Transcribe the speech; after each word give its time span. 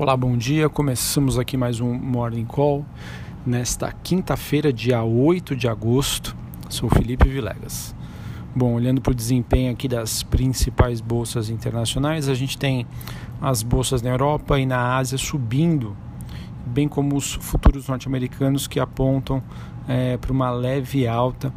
Olá, 0.00 0.16
bom 0.16 0.34
dia. 0.34 0.66
Começamos 0.66 1.38
aqui 1.38 1.58
mais 1.58 1.78
um 1.78 1.92
Morning 1.92 2.46
Call 2.46 2.86
nesta 3.44 3.92
quinta-feira, 3.92 4.72
dia 4.72 5.02
8 5.02 5.54
de 5.54 5.68
agosto. 5.68 6.34
Sou 6.70 6.88
Felipe 6.88 7.28
Vilegas. 7.28 7.94
Bom, 8.56 8.72
olhando 8.72 9.02
para 9.02 9.10
o 9.10 9.14
desempenho 9.14 9.70
aqui 9.70 9.86
das 9.86 10.22
principais 10.22 11.02
bolsas 11.02 11.50
internacionais, 11.50 12.30
a 12.30 12.34
gente 12.34 12.56
tem 12.56 12.86
as 13.42 13.62
bolsas 13.62 14.00
na 14.00 14.08
Europa 14.08 14.58
e 14.58 14.64
na 14.64 14.96
Ásia 14.96 15.18
subindo, 15.18 15.94
bem 16.64 16.88
como 16.88 17.14
os 17.14 17.34
futuros 17.34 17.86
norte-americanos 17.86 18.66
que 18.66 18.80
apontam 18.80 19.42
é, 19.86 20.16
para 20.16 20.32
uma 20.32 20.50
leve 20.50 21.06
alta. 21.06 21.52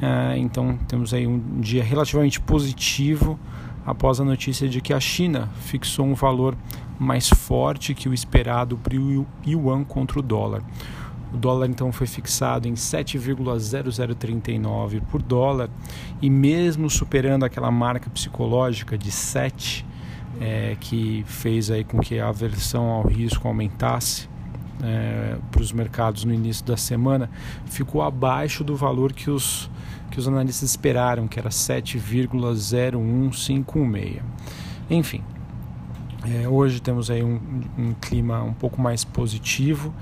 É, 0.00 0.38
então, 0.38 0.78
temos 0.86 1.12
aí 1.12 1.26
um 1.26 1.60
dia 1.60 1.82
relativamente 1.82 2.40
positivo 2.40 3.36
após 3.84 4.20
a 4.20 4.24
notícia 4.24 4.68
de 4.68 4.80
que 4.80 4.92
a 4.92 5.00
China 5.00 5.48
fixou 5.62 6.06
um 6.06 6.14
valor 6.14 6.56
mais 6.98 7.28
forte 7.28 7.94
que 7.94 8.08
o 8.08 8.14
esperado 8.14 8.76
para 8.76 8.96
o 8.96 9.24
yuan 9.46 9.84
contra 9.84 10.18
o 10.18 10.22
dólar. 10.22 10.64
O 11.32 11.36
dólar 11.36 11.68
então 11.68 11.92
foi 11.92 12.06
fixado 12.06 12.66
em 12.66 12.74
7,0039 12.74 15.02
por 15.10 15.20
dólar 15.20 15.68
e 16.22 16.30
mesmo 16.30 16.88
superando 16.88 17.44
aquela 17.44 17.70
marca 17.70 18.08
psicológica 18.08 18.96
de 18.96 19.10
7 19.10 19.84
é, 20.40 20.74
que 20.80 21.22
fez 21.26 21.70
aí 21.70 21.84
com 21.84 22.00
que 22.00 22.18
a 22.18 22.28
aversão 22.28 22.86
ao 22.86 23.06
risco 23.06 23.46
aumentasse 23.46 24.26
é, 24.82 25.36
para 25.50 25.60
os 25.60 25.70
mercados 25.72 26.24
no 26.24 26.32
início 26.32 26.64
da 26.64 26.76
semana, 26.76 27.28
ficou 27.66 28.00
abaixo 28.02 28.62
do 28.62 28.76
valor 28.76 29.12
que 29.12 29.28
os, 29.30 29.68
que 30.10 30.18
os 30.18 30.28
analistas 30.28 30.70
esperaram, 30.70 31.28
que 31.28 31.38
era 31.38 31.50
7,0156. 31.50 34.22
Enfim, 34.90 35.22
é, 36.30 36.48
hoje 36.48 36.80
temos 36.80 37.10
aí 37.10 37.22
um, 37.22 37.40
um, 37.78 37.94
clima 38.00 38.42
um 38.42 38.52
pouco 38.52 38.80
mais 38.80 39.04
positivo 39.04 39.94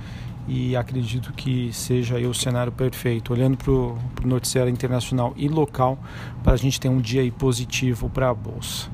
e 0.49 0.75
acredito 0.75 1.33
que 1.33 1.71
seja 1.73 2.17
o 2.17 2.35
cenário 2.35 2.73
perfeito. 2.73 3.33
Olhando 3.33 3.57
para 3.57 3.71
o 3.73 3.99
noticiário 4.25 4.71
internacional 4.71 5.33
e 5.37 5.49
local, 5.49 5.99
para 6.43 6.55
a 6.55 6.57
gente 6.57 6.81
ter 6.81 6.89
um 6.89 7.01
dia 7.01 7.31
positivo 7.33 8.09
para 8.09 8.31
a 8.31 8.35
Bolsa. 8.35 8.89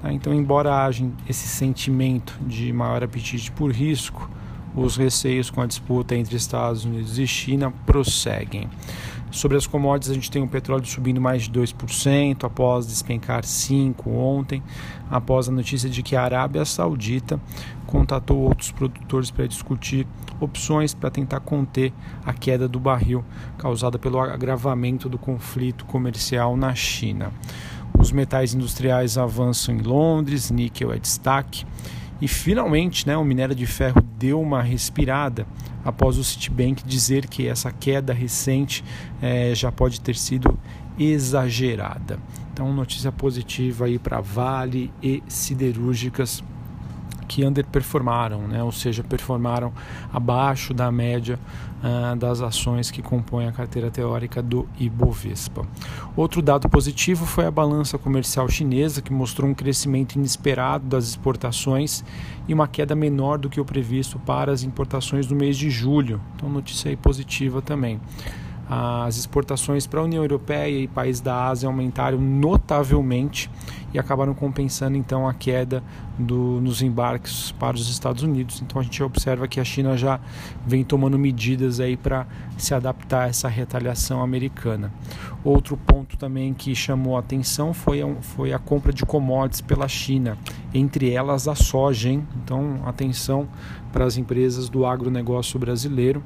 Tá? 0.00 0.12
Então, 0.12 0.32
embora 0.32 0.84
haja 0.84 1.06
esse 1.28 1.46
sentimento 1.46 2.38
de 2.46 2.72
maior 2.72 3.02
apetite 3.02 3.50
por 3.52 3.70
risco, 3.70 4.30
os 4.74 4.96
receios 4.96 5.50
com 5.50 5.60
a 5.60 5.66
disputa 5.66 6.14
entre 6.14 6.36
Estados 6.36 6.84
Unidos 6.84 7.18
e 7.18 7.26
China 7.26 7.72
prosseguem. 7.84 8.68
Sobre 9.30 9.56
as 9.56 9.66
commodities, 9.66 10.10
a 10.10 10.14
gente 10.14 10.30
tem 10.30 10.42
o 10.42 10.48
petróleo 10.48 10.86
subindo 10.86 11.20
mais 11.20 11.42
de 11.42 11.50
2% 11.50 12.44
após 12.44 12.86
despencar 12.86 13.42
5% 13.42 14.06
ontem, 14.06 14.62
após 15.10 15.48
a 15.48 15.52
notícia 15.52 15.88
de 15.88 16.02
que 16.02 16.16
a 16.16 16.22
Arábia 16.22 16.64
Saudita 16.64 17.40
contatou 17.86 18.38
outros 18.38 18.70
produtores 18.70 19.30
para 19.30 19.46
discutir 19.46 20.06
opções 20.40 20.94
para 20.94 21.10
tentar 21.10 21.40
conter 21.40 21.92
a 22.24 22.32
queda 22.32 22.68
do 22.68 22.78
barril 22.78 23.24
causada 23.56 23.98
pelo 23.98 24.20
agravamento 24.20 25.08
do 25.08 25.18
conflito 25.18 25.84
comercial 25.84 26.56
na 26.56 26.74
China. 26.74 27.32
Os 27.98 28.12
metais 28.12 28.54
industriais 28.54 29.18
avançam 29.18 29.74
em 29.74 29.82
Londres, 29.82 30.50
níquel 30.50 30.92
é 30.92 30.98
destaque. 30.98 31.66
E 32.20 32.26
finalmente, 32.26 33.06
né, 33.06 33.16
o 33.16 33.24
minério 33.24 33.54
de 33.54 33.66
ferro 33.66 34.02
deu 34.18 34.40
uma 34.40 34.62
respirada 34.62 35.46
após 35.84 36.18
o 36.18 36.24
Citibank 36.24 36.82
dizer 36.84 37.26
que 37.26 37.46
essa 37.46 37.70
queda 37.70 38.12
recente 38.12 38.84
é, 39.22 39.54
já 39.54 39.70
pode 39.70 40.00
ter 40.00 40.16
sido 40.16 40.58
exagerada. 40.98 42.18
Então, 42.52 42.72
notícia 42.72 43.12
positiva 43.12 43.84
aí 43.84 43.98
para 43.98 44.20
Vale 44.20 44.92
e 45.00 45.22
siderúrgicas 45.28 46.42
que 47.28 47.44
underperformaram, 47.44 48.48
né? 48.48 48.62
ou 48.62 48.72
seja, 48.72 49.04
performaram 49.04 49.72
abaixo 50.12 50.72
da 50.72 50.90
média 50.90 51.38
uh, 51.82 52.16
das 52.16 52.40
ações 52.40 52.90
que 52.90 53.02
compõem 53.02 53.46
a 53.46 53.52
carteira 53.52 53.90
teórica 53.90 54.42
do 54.42 54.66
Ibovespa. 54.80 55.66
Outro 56.16 56.40
dado 56.40 56.68
positivo 56.68 57.26
foi 57.26 57.44
a 57.44 57.50
balança 57.50 57.98
comercial 57.98 58.48
chinesa, 58.48 59.02
que 59.02 59.12
mostrou 59.12 59.48
um 59.48 59.54
crescimento 59.54 60.16
inesperado 60.16 60.86
das 60.86 61.04
exportações 61.06 62.02
e 62.48 62.54
uma 62.54 62.66
queda 62.66 62.96
menor 62.96 63.36
do 63.38 63.50
que 63.50 63.60
o 63.60 63.64
previsto 63.64 64.18
para 64.18 64.50
as 64.50 64.62
importações 64.62 65.28
no 65.28 65.36
mês 65.36 65.56
de 65.56 65.68
julho. 65.70 66.20
Então, 66.34 66.48
notícia 66.48 66.88
aí 66.88 66.96
positiva 66.96 67.60
também 67.60 68.00
as 68.68 69.16
exportações 69.16 69.86
para 69.86 70.00
a 70.00 70.02
União 70.02 70.22
Europeia 70.22 70.82
e 70.82 70.86
países 70.86 71.22
da 71.22 71.46
Ásia 71.46 71.66
aumentaram 71.66 72.18
notavelmente 72.20 73.50
e 73.94 73.98
acabaram 73.98 74.34
compensando 74.34 74.98
então 74.98 75.26
a 75.26 75.32
queda 75.32 75.82
do, 76.18 76.60
nos 76.60 76.82
embarques 76.82 77.52
para 77.52 77.74
os 77.74 77.88
Estados 77.88 78.22
Unidos. 78.22 78.60
Então 78.60 78.78
a 78.78 78.84
gente 78.84 79.02
observa 79.02 79.48
que 79.48 79.58
a 79.58 79.64
China 79.64 79.96
já 79.96 80.20
vem 80.66 80.84
tomando 80.84 81.18
medidas 81.18 81.80
aí 81.80 81.96
para 81.96 82.26
se 82.58 82.74
adaptar 82.74 83.24
a 83.24 83.28
essa 83.28 83.48
retaliação 83.48 84.20
americana. 84.20 84.92
Outro 85.42 85.74
ponto 85.74 86.18
também 86.18 86.52
que 86.52 86.74
chamou 86.74 87.16
atenção 87.16 87.72
foi 87.72 88.02
a, 88.02 88.14
foi 88.20 88.52
a 88.52 88.58
compra 88.58 88.92
de 88.92 89.06
commodities 89.06 89.62
pela 89.62 89.88
China, 89.88 90.36
entre 90.74 91.10
elas 91.10 91.48
a 91.48 91.54
soja. 91.54 92.10
Hein? 92.10 92.26
Então 92.44 92.82
atenção 92.84 93.48
para 93.90 94.04
as 94.04 94.18
empresas 94.18 94.68
do 94.68 94.84
agronegócio 94.84 95.58
brasileiro 95.58 96.22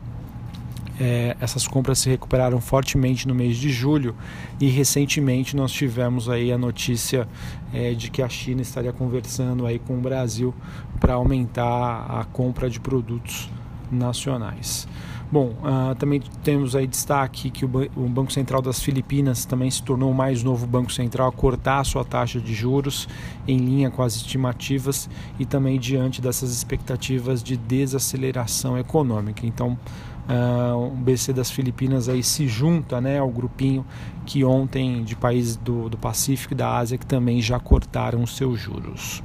é, 1.04 1.36
essas 1.40 1.66
compras 1.66 1.98
se 1.98 2.08
recuperaram 2.08 2.60
fortemente 2.60 3.26
no 3.26 3.34
mês 3.34 3.56
de 3.56 3.70
julho 3.70 4.14
e 4.60 4.68
recentemente 4.68 5.56
nós 5.56 5.72
tivemos 5.72 6.28
aí 6.28 6.52
a 6.52 6.56
notícia 6.56 7.26
é, 7.74 7.92
de 7.92 8.08
que 8.08 8.22
a 8.22 8.28
China 8.28 8.62
estaria 8.62 8.92
conversando 8.92 9.66
aí 9.66 9.80
com 9.80 9.98
o 9.98 10.00
Brasil 10.00 10.54
para 11.00 11.14
aumentar 11.14 12.06
a 12.08 12.24
compra 12.24 12.70
de 12.70 12.78
produtos 12.78 13.50
nacionais. 13.90 14.86
Bom, 15.30 15.56
uh, 15.62 15.94
também 15.94 16.20
temos 16.44 16.76
aí 16.76 16.86
destaque 16.86 17.50
que 17.50 17.64
o, 17.64 17.70
o, 17.96 18.06
Banco 18.06 18.30
Central 18.30 18.60
das 18.60 18.82
Filipinas 18.82 19.46
também 19.46 19.70
se 19.70 19.82
tornou 19.82 20.10
o 20.10 20.14
mais 20.14 20.42
novo 20.42 20.66
banco 20.66 20.92
central 20.92 21.26
a 21.26 21.32
cortar 21.32 21.80
a 21.80 21.84
sua 21.84 22.04
taxa 22.04 22.38
de 22.38 22.52
juros 22.52 23.08
em 23.48 23.56
linha 23.56 23.90
com 23.90 24.02
as 24.02 24.14
estimativas 24.14 25.08
e 25.38 25.46
também 25.46 25.80
diante 25.80 26.20
dessas 26.20 26.52
expectativas 26.52 27.42
de 27.42 27.56
desaceleração 27.56 28.76
econômica. 28.76 29.46
Então, 29.46 29.78
uh, 30.28 30.87
o 30.87 30.91
BC 30.91 31.33
das 31.33 31.50
Filipinas 31.50 32.09
aí 32.09 32.22
se 32.22 32.47
junta 32.47 33.00
né, 33.00 33.19
ao 33.19 33.28
grupinho 33.28 33.84
que 34.27 34.44
ontem 34.44 35.03
de 35.03 35.16
países 35.16 35.56
do, 35.56 35.88
do 35.88 35.97
Pacífico 35.97 36.55
e 36.55 36.56
da 36.56 36.77
Ásia 36.77 36.99
que 36.99 37.06
também 37.06 37.41
já 37.41 37.59
cortaram 37.59 38.27
seus 38.27 38.61
juros. 38.61 39.22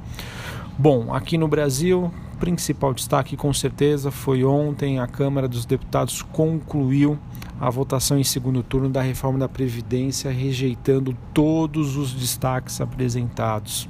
Bom, 0.78 1.12
aqui 1.12 1.36
no 1.36 1.48
Brasil, 1.48 2.10
principal 2.38 2.94
destaque 2.94 3.36
com 3.36 3.52
certeza 3.52 4.10
foi 4.10 4.44
ontem 4.44 5.00
a 5.00 5.06
Câmara 5.06 5.48
dos 5.48 5.64
Deputados 5.64 6.22
concluiu 6.22 7.18
a 7.60 7.68
votação 7.68 8.16
em 8.18 8.24
segundo 8.24 8.62
turno 8.62 8.88
da 8.88 9.02
reforma 9.02 9.40
da 9.40 9.48
Previdência, 9.48 10.30
rejeitando 10.30 11.16
todos 11.34 11.96
os 11.96 12.12
destaques 12.12 12.80
apresentados. 12.80 13.88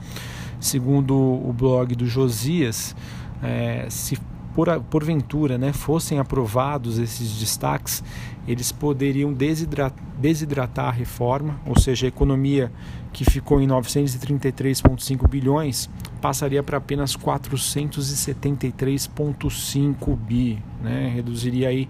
Segundo 0.58 1.14
o 1.14 1.52
blog 1.52 1.94
do 1.94 2.06
Josias, 2.06 2.96
é, 3.42 3.86
se 3.90 4.18
por, 4.58 4.68
porventura 4.90 5.56
né, 5.56 5.72
fossem 5.72 6.18
aprovados 6.18 6.98
esses 6.98 7.38
destaques, 7.38 8.02
eles 8.44 8.72
poderiam 8.72 9.32
desidratar, 9.32 9.96
desidratar 10.18 10.88
a 10.88 10.90
reforma, 10.90 11.60
ou 11.64 11.78
seja, 11.78 12.06
a 12.06 12.08
economia 12.08 12.72
que 13.12 13.24
ficou 13.24 13.60
em 13.60 13.68
933,5 13.68 15.28
bilhões 15.28 15.88
passaria 16.20 16.60
para 16.60 16.78
apenas 16.78 17.16
473,5 17.16 20.16
bi, 20.16 20.60
né? 20.82 21.08
reduziria 21.14 21.68
aí 21.68 21.88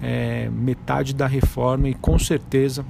é, 0.00 0.48
metade 0.50 1.16
da 1.16 1.26
reforma 1.26 1.88
e 1.88 1.94
com 1.94 2.16
certeza 2.16 2.86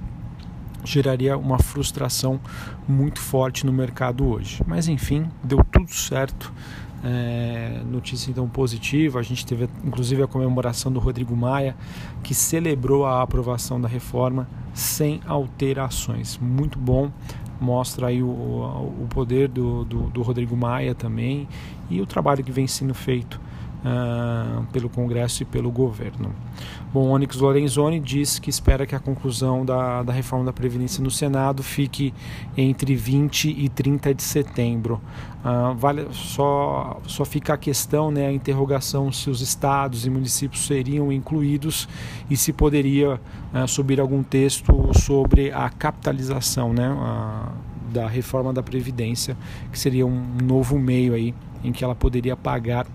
geraria 0.84 1.38
uma 1.38 1.58
frustração 1.58 2.38
muito 2.86 3.20
forte 3.20 3.64
no 3.64 3.72
mercado 3.72 4.28
hoje. 4.28 4.62
Mas 4.66 4.86
enfim, 4.86 5.26
deu 5.42 5.64
tudo 5.64 5.94
certo. 5.94 6.52
É, 7.06 7.82
notícia 7.84 8.30
então 8.30 8.48
positiva, 8.48 9.18
a 9.18 9.22
gente 9.22 9.44
teve 9.44 9.68
inclusive 9.84 10.22
a 10.22 10.26
comemoração 10.26 10.90
do 10.90 10.98
Rodrigo 10.98 11.36
Maia, 11.36 11.76
que 12.22 12.34
celebrou 12.34 13.04
a 13.04 13.20
aprovação 13.20 13.78
da 13.78 13.86
reforma 13.86 14.48
sem 14.72 15.20
alterações. 15.26 16.38
Muito 16.38 16.78
bom, 16.78 17.10
mostra 17.60 18.06
aí 18.06 18.22
o, 18.22 18.26
o 18.26 19.06
poder 19.10 19.48
do, 19.48 19.84
do, 19.84 20.02
do 20.04 20.22
Rodrigo 20.22 20.56
Maia 20.56 20.94
também 20.94 21.46
e 21.90 22.00
o 22.00 22.06
trabalho 22.06 22.42
que 22.42 22.50
vem 22.50 22.66
sendo 22.66 22.94
feito 22.94 23.38
uh, 23.84 24.64
pelo 24.72 24.88
Congresso 24.88 25.42
e 25.42 25.46
pelo 25.46 25.70
governo. 25.70 26.34
Bom, 26.92 27.10
Onyx 27.10 27.36
Lorenzoni 27.36 28.00
diz 28.00 28.38
que 28.38 28.48
espera 28.48 28.86
que 28.86 28.94
a 28.94 29.00
conclusão 29.00 29.64
da, 29.64 30.02
da 30.02 30.12
reforma 30.12 30.44
da 30.44 30.52
Previdência 30.52 31.02
no 31.02 31.10
Senado 31.10 31.62
fique 31.62 32.14
entre 32.56 32.94
20 32.94 33.50
e 33.50 33.68
30 33.68 34.14
de 34.14 34.22
setembro. 34.22 35.00
Uh, 35.44 35.74
vale, 35.74 36.06
só, 36.12 37.00
só 37.06 37.24
fica 37.24 37.54
a 37.54 37.58
questão, 37.58 38.10
né, 38.10 38.28
a 38.28 38.32
interrogação 38.32 39.12
se 39.12 39.28
os 39.28 39.42
estados 39.42 40.06
e 40.06 40.10
municípios 40.10 40.66
seriam 40.66 41.12
incluídos 41.12 41.86
e 42.30 42.36
se 42.36 42.52
poderia 42.52 43.20
uh, 43.52 43.68
subir 43.68 44.00
algum 44.00 44.22
texto 44.22 44.90
sobre 44.94 45.52
a 45.52 45.68
capitalização 45.68 46.72
né, 46.72 46.88
da 47.92 48.08
reforma 48.08 48.52
da 48.52 48.62
Previdência, 48.62 49.36
que 49.70 49.78
seria 49.78 50.06
um 50.06 50.36
novo 50.42 50.78
meio 50.78 51.12
aí 51.12 51.34
em 51.62 51.72
que 51.72 51.84
ela 51.84 51.94
poderia 51.94 52.36
pagar 52.36 52.86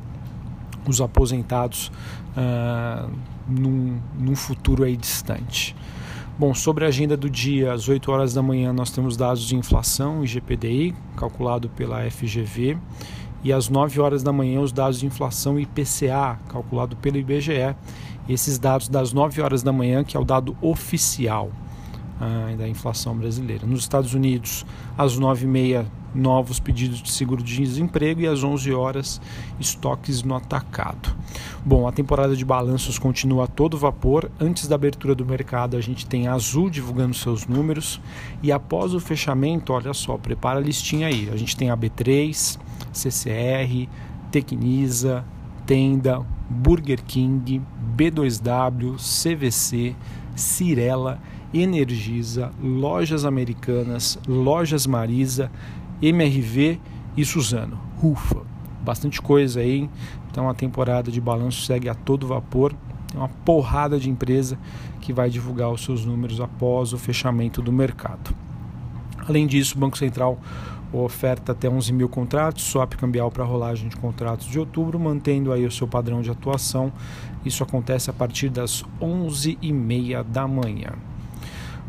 os 0.88 1.02
aposentados 1.02 1.92
uh, 2.38 3.10
num, 3.48 4.00
num 4.18 4.36
futuro 4.36 4.84
aí 4.84 4.96
distante. 4.96 5.76
Bom, 6.38 6.54
sobre 6.54 6.86
a 6.86 6.88
agenda 6.88 7.18
do 7.18 7.30
dia, 7.30 7.74
às 7.74 7.90
8 7.90 8.10
horas 8.12 8.34
da 8.34 8.42
manhã 8.42 8.72
nós 8.72 8.92
temos 8.92 9.18
dados 9.18 9.44
de 9.44 9.58
inflação 9.58 10.24
e 10.24 10.28
GPDI, 10.28 10.96
calculado 11.18 11.68
pela 11.70 12.10
FGV, 12.10 12.78
e 13.44 13.52
às 13.52 13.68
9 13.68 14.00
horas 14.00 14.24
da 14.24 14.32
manhã 14.32 14.62
os 14.62 14.72
dados 14.72 15.00
de 15.00 15.06
inflação 15.06 15.60
e 15.60 15.64
IPCA, 15.64 16.40
calculado 16.48 16.96
pelo 16.96 17.18
IBGE. 17.18 17.76
Esses 18.28 18.58
dados 18.58 18.88
das 18.88 19.12
9 19.12 19.42
horas 19.42 19.64
da 19.64 19.74
manhã, 19.74 20.04
que 20.04 20.16
é 20.16 20.20
o 20.20 20.24
dado 20.24 20.56
oficial 20.62 21.52
ah, 22.22 22.54
da 22.58 22.68
inflação 22.68 23.18
brasileira. 23.18 23.66
Nos 23.66 23.82
Estados 23.82 24.14
Unidos, 24.14 24.66
às 24.98 25.18
9h30, 25.18 25.86
novos 26.14 26.60
pedidos 26.60 27.02
de 27.02 27.12
seguro 27.12 27.44
de 27.44 27.58
desemprego 27.58 28.22
e 28.22 28.28
às 28.28 28.44
11 28.44 28.72
horas, 28.74 29.22
estoques 29.60 30.24
no 30.24 30.36
atacado. 30.36 31.16
Bom, 31.66 31.88
a 31.88 31.92
temporada 31.92 32.36
de 32.36 32.44
balanços 32.44 32.98
continua 32.98 33.46
a 33.46 33.48
todo 33.48 33.78
vapor. 33.78 34.32
Antes 34.40 34.68
da 34.68 34.76
abertura 34.76 35.14
do 35.14 35.26
mercado, 35.26 35.78
a 35.78 35.82
gente 35.82 36.06
tem 36.06 36.28
a 36.28 36.34
Azul 36.34 36.70
divulgando 36.70 37.14
seus 37.14 37.46
números 37.46 38.02
e 38.42 38.52
após 38.52 38.94
o 38.94 39.00
fechamento, 39.00 39.74
olha 39.74 39.94
só, 39.94 40.18
prepara 40.18 40.60
a 40.60 40.62
listinha 40.62 41.08
aí. 41.08 41.30
A 41.32 41.38
gente 41.38 41.56
tem 41.56 41.70
a 41.70 41.78
B3, 41.78 42.58
CCR, 42.92 43.90
Tecnisa, 44.32 45.26
Tenda, 45.66 46.26
Burger 46.50 47.04
King, 47.04 47.62
B2W, 47.96 48.96
CVC, 48.98 49.96
Cirela 50.36 51.22
Energisa, 51.54 52.52
Lojas 52.62 53.26
Americanas, 53.26 54.20
Lojas 54.28 54.86
Marisa, 54.86 55.52
MRV 56.02 56.80
e 57.16 57.26
Suzano. 57.26 57.80
Ufa, 58.02 58.42
bastante 58.82 59.22
coisa 59.22 59.60
aí. 59.60 59.90
Então 60.32 60.50
a 60.50 60.54
temporada 60.54 61.12
de 61.12 61.20
balanço 61.20 61.62
segue 61.62 61.90
a 61.90 61.94
todo 61.94 62.28
vapor. 62.28 62.74
Tem 63.08 63.20
uma 63.20 63.30
porrada 63.30 64.00
de 64.00 64.10
empresa 64.10 64.58
que 65.02 65.12
vai 65.12 65.30
divulgar 65.30 65.72
os 65.72 65.84
seus 65.84 66.06
números 66.06 66.40
após 66.40 66.94
o 66.94 66.98
fechamento 66.98 67.62
do 67.62 67.72
mercado. 67.72 68.36
Além 69.28 69.48
disso, 69.48 69.76
o 69.76 69.80
Banco 69.80 69.98
Central 69.98 70.40
oferta 70.92 71.52
até 71.52 71.70
11 71.70 71.94
mil 71.94 72.10
contratos, 72.10 72.64
swap 72.64 72.96
cambial 72.96 73.30
para 73.30 73.44
rolagem 73.44 73.90
de 73.90 73.96
contratos 73.96 74.48
de 74.48 74.60
outubro, 74.60 75.00
mantendo 75.00 75.52
aí 75.54 75.66
o 75.66 75.72
seu 75.72 75.88
padrão 75.88 76.22
de 76.22 76.32
atuação. 76.32 76.92
Isso 77.46 77.64
acontece 77.64 78.10
a 78.10 78.14
partir 78.14 78.50
das 78.50 78.84
11h30 79.00 80.24
da 80.24 80.48
manhã. 80.48 80.94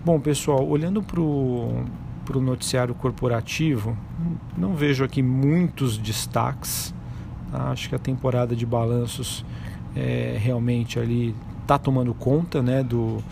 Bom, 0.04 0.20
pessoal, 0.20 0.66
olhando 0.66 1.02
para 1.02 1.20
o 1.20 1.84
noticiário 2.40 2.94
corporativo, 2.94 3.96
não 4.56 4.74
vejo 4.74 5.02
aqui 5.02 5.22
muitos 5.22 5.98
destaques. 5.98 6.94
Tá? 7.50 7.70
Acho 7.70 7.88
que 7.88 7.94
a 7.94 7.98
temporada 7.98 8.54
de 8.54 8.64
balanços 8.64 9.44
é, 9.96 10.36
realmente 10.40 10.98
ali 10.98 11.34
está 11.62 11.78
tomando 11.78 12.12
conta 12.14 12.62
né, 12.62 12.82
do, 12.82 13.22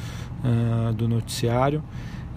uh, 0.45 0.93
do 0.95 1.09
noticiário. 1.09 1.83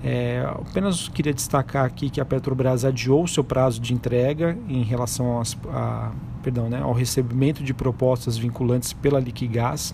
É, 0.04 0.44
apenas 0.48 1.08
queria 1.08 1.34
destacar 1.34 1.86
aqui 1.86 2.10
que 2.10 2.20
a 2.20 2.26
Petrobras 2.26 2.84
adiou 2.84 3.28
seu 3.28 3.44
prazo 3.44 3.80
de 3.80 3.94
entrega 3.94 4.58
em 4.68 4.82
relação 4.82 5.42
a, 5.70 6.12
perdão, 6.42 6.70
né, 6.70 6.82
ao 6.82 6.92
recebimento 6.92 7.64
de 7.64 7.74
propostas 7.74 8.36
vinculantes 8.36 8.94
pela 8.94 9.20
Liquigás. 9.20 9.94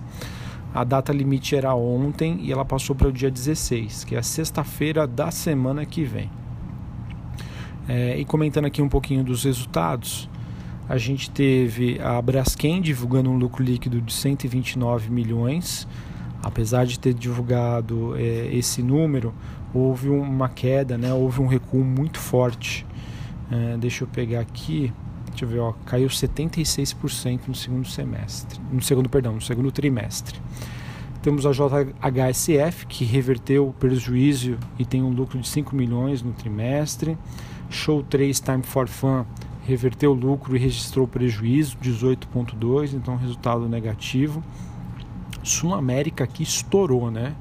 A 0.73 0.83
data 0.83 1.11
limite 1.11 1.55
era 1.55 1.73
ontem 1.73 2.39
e 2.41 2.51
ela 2.51 2.63
passou 2.63 2.95
para 2.95 3.07
o 3.07 3.11
dia 3.11 3.31
16, 3.31 4.05
que 4.05 4.15
é 4.15 4.19
a 4.19 4.23
sexta-feira 4.23 5.05
da 5.05 5.31
semana 5.31 5.85
que 5.85 6.03
vem. 6.03 6.29
É, 7.87 8.17
e 8.19 8.25
comentando 8.25 8.65
aqui 8.65 8.81
um 8.81 8.89
pouquinho 8.89 9.23
dos 9.23 9.43
resultados, 9.43 10.29
a 10.89 10.97
gente 10.97 11.29
teve 11.29 11.99
a 12.01 12.21
Braskem 12.21 12.81
divulgando 12.81 13.29
um 13.29 13.37
lucro 13.37 13.63
líquido 13.63 14.01
de 14.01 14.13
129 14.13 15.09
milhões. 15.09 15.87
Apesar 16.43 16.85
de 16.85 16.99
ter 16.99 17.13
divulgado 17.13 18.15
é, 18.15 18.49
esse 18.53 18.81
número, 18.81 19.33
houve 19.73 20.09
uma 20.09 20.47
queda, 20.47 20.97
né? 20.97 21.13
houve 21.13 21.41
um 21.41 21.47
recuo 21.47 21.83
muito 21.83 22.19
forte. 22.19 22.85
É, 23.51 23.77
deixa 23.77 24.03
eu 24.03 24.07
pegar 24.07 24.41
aqui, 24.41 24.93
deixa 25.29 25.45
eu 25.45 25.49
ver, 25.49 25.59
ó, 25.59 25.73
caiu 25.85 26.07
76% 26.07 27.41
no 27.47 27.55
segundo 27.55 27.87
semestre, 27.87 28.59
no 28.71 28.81
segundo, 28.81 29.09
perdão, 29.09 29.33
no 29.33 29.41
segundo 29.41 29.71
trimestre. 29.71 30.39
Temos 31.27 31.45
a 31.45 31.51
JHSF, 31.51 32.87
que 32.87 33.03
reverteu 33.03 33.67
o 33.67 33.73
prejuízo 33.73 34.57
e 34.79 34.85
tem 34.85 35.03
um 35.03 35.09
lucro 35.09 35.37
de 35.37 35.45
5 35.45 35.75
milhões 35.75 36.23
no 36.23 36.31
trimestre. 36.31 37.17
Show 37.69 38.01
3 38.01 38.39
Time 38.39 38.63
for 38.63 38.87
Fun 38.87 39.25
reverteu 39.65 40.11
o 40.11 40.13
lucro 40.13 40.55
e 40.55 40.59
registrou 40.59 41.05
prejuízo, 41.05 41.75
18,2, 41.83 42.93
então 42.93 43.17
resultado 43.17 43.67
negativo. 43.67 44.41
Sul 45.43 45.73
América 45.73 46.23
aqui 46.23 46.43
estourou, 46.43 47.11
né? 47.11 47.35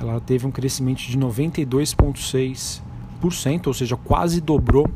Ela 0.00 0.18
teve 0.18 0.46
um 0.46 0.50
crescimento 0.50 1.00
de 1.00 1.18
92,6%, 1.18 3.66
ou 3.66 3.74
seja, 3.74 3.94
quase 3.94 4.40
dobrou 4.40 4.88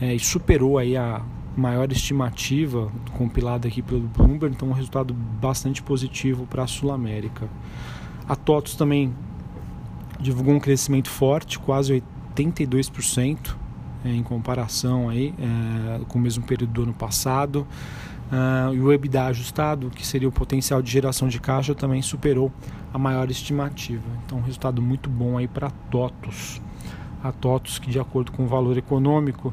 é, 0.00 0.12
e 0.12 0.18
superou 0.18 0.78
aí 0.78 0.96
a 0.96 1.22
maior 1.56 1.90
estimativa 1.92 2.90
compilada 3.16 3.68
aqui 3.68 3.82
pelo 3.82 4.00
Bloomberg, 4.00 4.54
então 4.54 4.68
um 4.68 4.72
resultado 4.72 5.12
bastante 5.14 5.82
positivo 5.82 6.46
para 6.46 6.64
a 6.64 6.66
Sul 6.66 6.92
América. 6.92 7.48
A 8.28 8.34
TOTOS 8.36 8.74
também 8.74 9.12
divulgou 10.18 10.54
um 10.54 10.60
crescimento 10.60 11.10
forte, 11.10 11.58
quase 11.58 12.02
82% 12.34 13.54
é, 14.04 14.10
em 14.10 14.22
comparação 14.22 15.08
aí, 15.08 15.34
é, 15.38 16.04
com 16.06 16.18
o 16.18 16.22
mesmo 16.22 16.44
período 16.44 16.72
do 16.72 16.82
ano 16.84 16.94
passado. 16.94 17.66
Uh, 18.32 18.74
e 18.74 18.80
o 18.80 18.90
EBITDA 18.90 19.26
ajustado, 19.26 19.90
que 19.90 20.06
seria 20.06 20.26
o 20.26 20.32
potencial 20.32 20.80
de 20.80 20.90
geração 20.90 21.28
de 21.28 21.38
caixa, 21.38 21.74
também 21.74 22.00
superou 22.00 22.50
a 22.90 22.96
maior 22.96 23.30
estimativa. 23.30 24.02
Então, 24.24 24.38
um 24.38 24.40
resultado 24.40 24.80
muito 24.80 25.10
bom 25.10 25.36
aí 25.36 25.46
para 25.46 25.68
TOTOS. 25.90 26.58
A 27.22 27.30
TOTOS, 27.30 27.78
que 27.78 27.90
de 27.90 28.00
acordo 28.00 28.32
com 28.32 28.44
o 28.44 28.46
valor 28.46 28.78
econômico, 28.78 29.52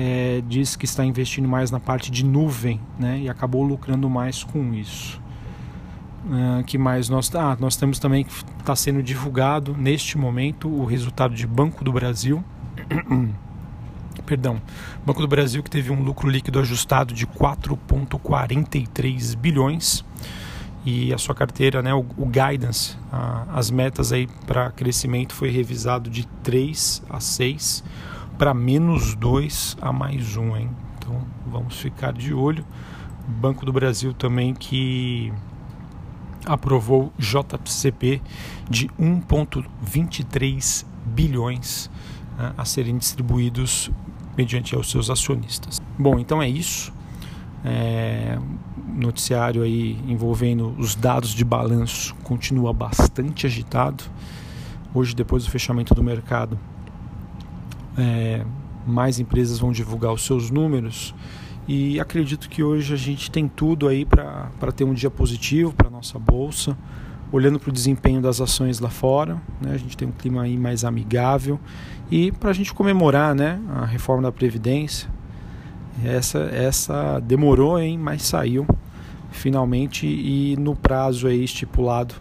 é, 0.00 0.40
diz 0.46 0.76
que 0.76 0.84
está 0.84 1.04
investindo 1.04 1.48
mais 1.48 1.72
na 1.72 1.80
parte 1.80 2.08
de 2.08 2.24
nuvem 2.24 2.80
né, 2.96 3.18
e 3.18 3.28
acabou 3.28 3.64
lucrando 3.64 4.08
mais 4.08 4.44
com 4.44 4.72
isso. 4.72 5.20
Uh, 6.24 6.62
que 6.64 6.78
mais 6.78 7.08
nós 7.08 7.34
ah, 7.34 7.56
nós 7.58 7.74
temos 7.76 7.98
também 7.98 8.22
que 8.24 8.32
está 8.58 8.76
sendo 8.76 9.02
divulgado 9.02 9.74
neste 9.76 10.16
momento 10.18 10.68
o 10.68 10.84
resultado 10.84 11.34
de 11.34 11.44
Banco 11.46 11.82
do 11.82 11.90
Brasil. 11.92 12.44
Perdão, 14.26 14.62
Banco 15.04 15.20
do 15.20 15.26
Brasil 15.26 15.64
que 15.64 15.70
teve 15.70 15.90
um 15.90 16.00
lucro 16.02 16.28
líquido 16.28 16.60
ajustado 16.60 17.12
de 17.14 17.26
4,43 17.26 19.36
bilhões. 19.36 20.04
E 20.84 21.12
a 21.12 21.18
sua 21.18 21.34
carteira, 21.34 21.82
né, 21.82 21.92
o, 21.92 22.06
o 22.16 22.26
guidance, 22.26 22.96
a, 23.10 23.46
as 23.52 23.68
metas 23.70 24.12
aí 24.12 24.28
para 24.46 24.70
crescimento 24.70 25.34
foi 25.34 25.50
revisado 25.50 26.08
de 26.08 26.24
3 26.42 27.02
a 27.10 27.18
6 27.18 27.82
para 28.38 28.54
menos 28.54 29.14
2 29.16 29.76
a 29.80 29.92
mais 29.92 30.36
1, 30.36 30.56
hein? 30.56 30.70
Então 30.98 31.20
vamos 31.46 31.76
ficar 31.76 32.12
de 32.12 32.32
olho. 32.32 32.64
Banco 33.26 33.66
do 33.66 33.72
Brasil 33.72 34.14
também 34.14 34.54
que 34.54 35.32
aprovou 36.46 37.12
JCP 37.18 38.22
de 38.70 38.88
1,23 38.98 40.86
bilhões 41.04 41.90
né, 42.38 42.54
a 42.56 42.64
serem 42.64 42.96
distribuídos 42.96 43.90
mediante 44.36 44.74
aos 44.74 44.90
seus 44.90 45.10
acionistas. 45.10 45.80
Bom, 45.98 46.18
então 46.18 46.40
é 46.40 46.48
isso. 46.48 46.92
É, 47.64 48.38
noticiário 48.86 49.62
aí 49.62 49.98
envolvendo 50.06 50.74
os 50.78 50.94
dados 50.94 51.30
de 51.30 51.44
balanço 51.44 52.14
continua 52.22 52.72
bastante 52.72 53.46
agitado. 53.46 54.04
Hoje, 54.94 55.14
depois 55.14 55.44
do 55.44 55.50
fechamento 55.50 55.94
do 55.94 56.02
mercado, 56.02 56.58
é, 57.98 58.44
mais 58.86 59.18
empresas 59.18 59.58
vão 59.58 59.72
divulgar 59.72 60.12
os 60.12 60.24
seus 60.24 60.50
números 60.50 61.14
e 61.66 62.00
acredito 62.00 62.48
que 62.48 62.62
hoje 62.62 62.94
a 62.94 62.96
gente 62.96 63.30
tem 63.30 63.46
tudo 63.46 63.88
aí 63.88 64.06
para 64.06 64.72
ter 64.74 64.84
um 64.84 64.94
dia 64.94 65.10
positivo 65.10 65.72
para 65.74 65.90
nossa 65.90 66.18
bolsa 66.18 66.76
olhando 67.30 67.58
para 67.58 67.68
o 67.68 67.72
desempenho 67.72 68.22
das 68.22 68.40
ações 68.40 68.80
lá 68.80 68.88
fora, 68.88 69.34
né? 69.60 69.72
a 69.72 69.76
gente 69.76 69.96
tem 69.96 70.08
um 70.08 70.12
clima 70.12 70.42
aí 70.42 70.56
mais 70.56 70.84
amigável 70.84 71.60
e 72.10 72.32
para 72.32 72.50
a 72.50 72.52
gente 72.54 72.72
comemorar 72.72 73.34
né, 73.34 73.60
a 73.68 73.84
reforma 73.84 74.22
da 74.22 74.32
Previdência, 74.32 75.10
essa, 76.02 76.38
essa 76.38 77.20
demorou, 77.20 77.78
hein, 77.78 77.98
mas 77.98 78.22
saiu 78.22 78.66
finalmente 79.30 80.06
e 80.06 80.56
no 80.58 80.74
prazo 80.74 81.26
aí 81.26 81.44
estipulado 81.44 82.14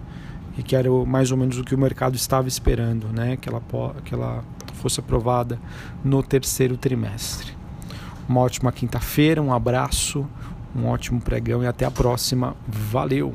e 0.58 0.64
que 0.64 0.76
era 0.76 0.90
mais 1.06 1.32
ou 1.32 1.38
menos 1.38 1.58
o 1.58 1.64
que 1.64 1.76
o 1.76 1.78
mercado 1.78 2.16
estava 2.16 2.48
esperando, 2.48 3.08
né, 3.08 3.38
que 3.38 3.48
ela, 3.48 3.62
que 4.04 4.14
ela 4.14 4.44
fosse 4.74 5.00
aprovada 5.00 5.60
no 6.04 6.24
terceiro 6.24 6.78
trimestre. 6.78 7.56
Uma 8.28 8.42
ótima 8.42 8.72
quinta-feira, 8.72 9.42
um 9.42 9.54
abraço, 9.54 10.28
um 10.76 10.88
ótimo 10.88 11.22
pregão 11.22 11.64
e 11.64 11.68
até 11.68 11.86
a 11.86 11.92
próxima. 11.92 12.56
Valeu! 12.68 13.34